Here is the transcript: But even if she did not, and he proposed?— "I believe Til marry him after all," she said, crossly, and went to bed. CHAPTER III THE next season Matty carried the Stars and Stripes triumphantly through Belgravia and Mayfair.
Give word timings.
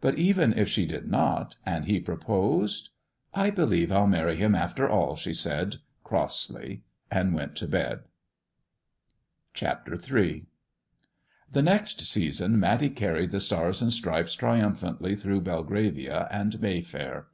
But 0.00 0.16
even 0.16 0.52
if 0.56 0.68
she 0.68 0.86
did 0.86 1.08
not, 1.08 1.56
and 1.66 1.84
he 1.86 1.98
proposed?— 1.98 2.90
"I 3.44 3.50
believe 3.50 3.88
Til 3.88 4.06
marry 4.06 4.36
him 4.36 4.54
after 4.54 4.88
all," 4.88 5.16
she 5.16 5.34
said, 5.34 5.78
crossly, 6.04 6.84
and 7.10 7.34
went 7.34 7.56
to 7.56 7.66
bed. 7.66 8.02
CHAPTER 9.52 9.94
III 10.00 10.46
THE 11.50 11.62
next 11.62 12.02
season 12.02 12.60
Matty 12.60 12.88
carried 12.88 13.32
the 13.32 13.40
Stars 13.40 13.82
and 13.82 13.92
Stripes 13.92 14.34
triumphantly 14.36 15.16
through 15.16 15.40
Belgravia 15.40 16.28
and 16.30 16.60
Mayfair. 16.62 17.26